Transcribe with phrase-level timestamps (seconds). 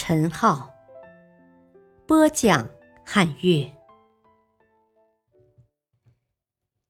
[0.00, 0.72] 陈浩，
[2.06, 2.70] 播讲
[3.04, 3.68] 汉乐。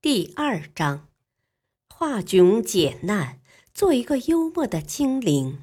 [0.02, 1.08] 第二章：
[1.88, 3.40] 化窘解难，
[3.72, 5.62] 做一个幽默的精灵。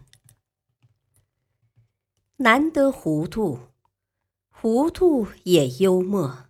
[2.38, 3.59] 难得糊涂，
[4.49, 6.48] 糊涂也幽默。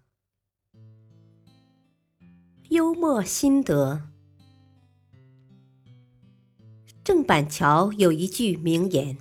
[2.69, 4.07] 幽默心得。
[7.03, 9.17] 郑板桥有一句名言：“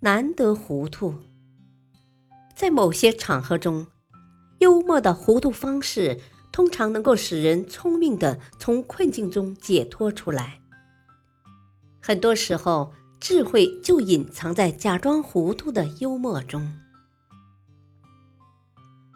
[0.00, 1.14] 难得糊涂。”
[2.54, 3.86] 在某些场合中，
[4.58, 10.60] 幽默的糊涂方式通常能够使人聪明的从困境中解脱出来。
[12.00, 16.72] 很多时候，智慧就隐藏在假装糊涂的幽默中。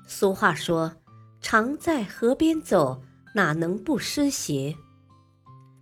[0.07, 0.95] 俗话说
[1.41, 3.03] ：“常在河边走，
[3.35, 4.77] 哪能不湿鞋？”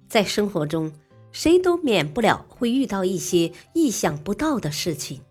[0.09, 0.93] 在生活中。
[1.33, 5.23] 谁都免不了会遇到一些意想不到的事情，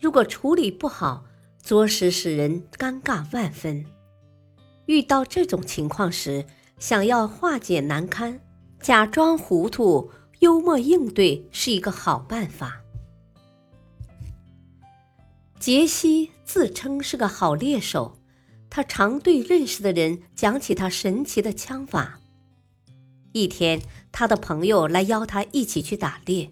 [0.00, 1.24] 如果处理不好，
[1.62, 3.84] 着实使人尴尬万分。
[4.86, 6.44] 遇到这种情况时，
[6.78, 8.40] 想要化解难堪，
[8.80, 12.82] 假装糊涂、幽默应对是一个好办法。
[15.58, 18.18] 杰西自称是个好猎手，
[18.70, 22.20] 他常对认识的人讲起他神奇的枪法。
[23.36, 23.82] 一天。
[24.18, 26.50] 他的朋友来邀他一起去打猎，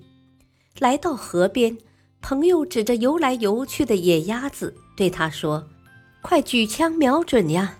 [0.78, 1.78] 来到河边，
[2.20, 5.66] 朋友指着游来游去的野鸭子对他说
[6.20, 7.78] ：“快举枪瞄准呀！”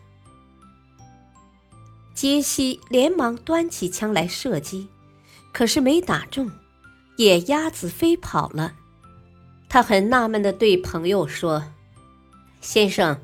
[2.17, 4.89] 杰西连忙端起枪来射击，
[5.53, 6.51] 可是没打中，
[7.19, 8.73] 野鸭子飞跑了。
[9.69, 11.63] 他很纳闷地对朋友说
[12.63, 13.21] ：“先生，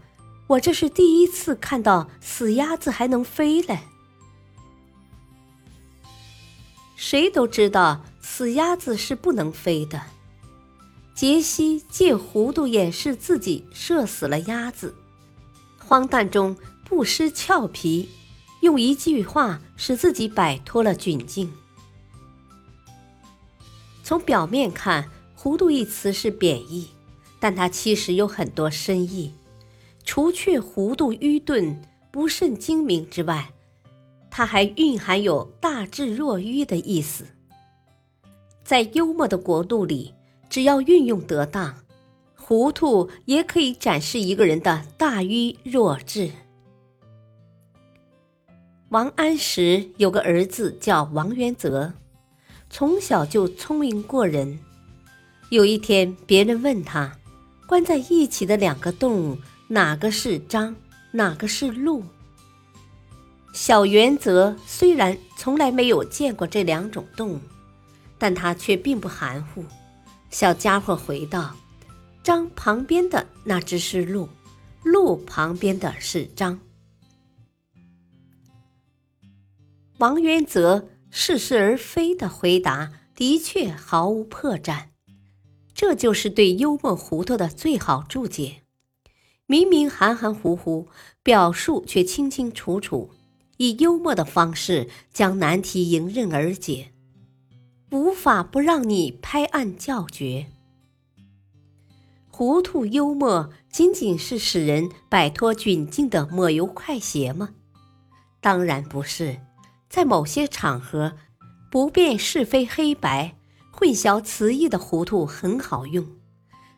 [0.47, 3.79] 我这是第一次看到死鸭子还能飞嘞。”
[7.03, 10.03] 谁都知道死鸭子是不能飞的。
[11.15, 14.95] 杰西借糊涂掩饰自己射死了鸭子，
[15.79, 18.11] 荒诞中不失俏皮，
[18.61, 21.51] 用一句话使自己摆脱了窘境。
[24.05, 26.91] 从表面看，“糊涂”一词是贬义，
[27.41, 29.33] 但它其实有很多深意。
[30.05, 33.51] 除却糊涂、愚钝、不甚精明之外，
[34.31, 37.25] 它还蕴含有大智若愚的意思。
[38.63, 40.15] 在幽默的国度里，
[40.49, 41.75] 只要运用得当，
[42.37, 46.31] 糊涂也可以展示一个人的大愚若智。
[48.91, 51.93] 王安石有个儿子叫王元泽，
[52.69, 54.59] 从小就聪明过人。
[55.51, 57.17] 有一天，别人问他，
[57.67, 60.75] 关在一起的两个动物，哪个是张，
[61.13, 62.05] 哪个是鹿？
[63.53, 67.41] 小原则虽然从来没有见过这两种动物，
[68.19, 69.65] 但他却并不含糊。
[70.31, 71.57] 小家伙回道
[72.23, 74.29] ：“张旁边的那只是鹿，
[74.85, 76.61] 鹿旁边的是张。”
[79.99, 84.87] 王元则似是而非的回答，的确毫无破绽。
[85.75, 88.63] 这就是对幽默糊涂的最好注解。
[89.47, 90.89] 明明含含糊糊，
[91.23, 93.11] 表述却清清楚楚。
[93.61, 96.93] 以幽默的方式将难题迎刃而解，
[97.91, 100.47] 无法不让你拍案叫绝。
[102.31, 107.51] 糊涂幽默仅仅是使人摆脱窘境的抹油快鞋吗？
[108.41, 109.39] 当然不是，
[109.91, 111.13] 在某些场合，
[111.71, 113.37] 不辨是非黑白、
[113.71, 116.07] 混淆词义的糊涂很好用，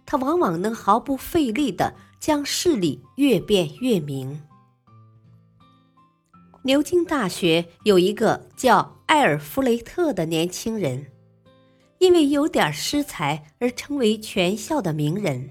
[0.05, 4.43] 它往往能毫不费力地将事理越辩越明。
[6.65, 11.07] 牛津大学有一个叫艾尔弗雷特的年轻人，
[11.99, 15.51] 因为有点诗才而成为全校的名人。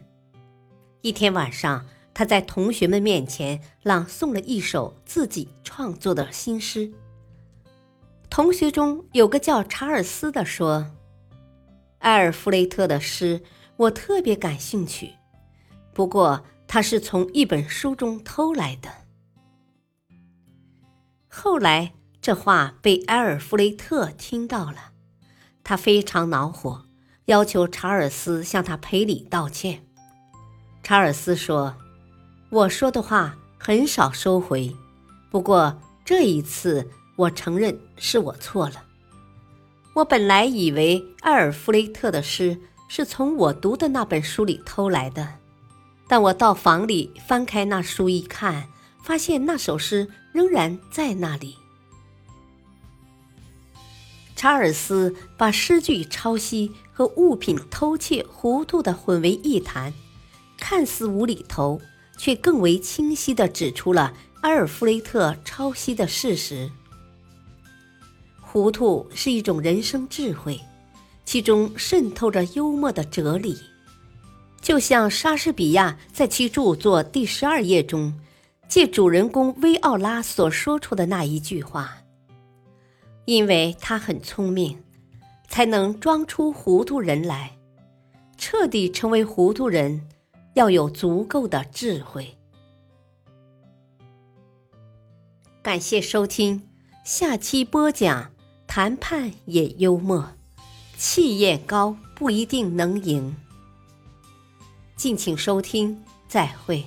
[1.01, 6.89] 一天晚上，他在同学们面前朗诵了一首自己创作的新诗。
[8.29, 10.93] 同学中有个叫查尔斯的说
[11.99, 13.41] ：“艾尔弗雷特的诗
[13.75, 15.09] 我特别感兴趣，
[15.93, 18.89] 不过他是从一本书中偷来的。”
[21.33, 24.91] 后来，这话被埃尔弗雷特听到了，
[25.63, 26.83] 他非常恼火，
[27.25, 29.85] 要求查尔斯向他赔礼道歉。
[30.83, 31.77] 查尔斯说
[32.51, 34.75] ：“我说的话很少收回，
[35.31, 38.83] 不过这一次我承认是我错了。
[39.93, 45.35] 我本来以为埃尔弗雷特的诗是从我读的那本书里偷来的，
[46.09, 48.67] 但我到房里翻开那书一看，
[49.01, 51.55] 发现那首诗仍然在那里。”
[54.35, 59.93] 查尔斯把诗句抄袭和物品偷窃糊涂地混为一谈，
[60.57, 61.79] 看似无厘头，
[62.17, 66.71] 却更为清晰地指出了阿尔弗雷特抄袭的事实。
[68.39, 70.59] 糊涂是一种人生智慧，
[71.23, 73.55] 其中渗透着幽默的哲理，
[74.59, 78.19] 就像莎士比亚在其著作第十二页中，
[78.71, 81.97] 借主人公薇奥拉所说出的那一句话。
[83.25, 84.81] 因为他很聪明，
[85.49, 87.51] 才能装出糊涂人来。
[88.37, 90.07] 彻底成为糊涂人，
[90.53, 92.37] 要有足够的智慧。
[95.61, 96.65] 感谢收听，
[97.03, 98.31] 下期播讲：
[98.67, 100.29] 谈判也幽默，
[100.95, 103.35] 气焰高不一定能赢。
[104.95, 106.85] 敬请收听，再会。